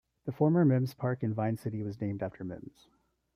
[0.25, 2.87] The former Mims Park in Vine City was named after Mims.